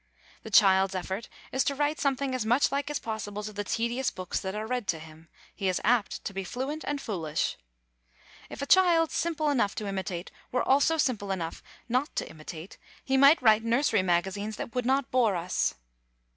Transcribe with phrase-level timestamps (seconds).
[0.41, 4.09] The child's effort is to write something as much like as possible to the tedious
[4.09, 7.55] books that are read to him; he is apt to be fluent and foolish.
[8.49, 13.15] If a child simple enough to imitate were also simple enough not to imitate he
[13.15, 15.75] might write nursery magazines that would not bore us.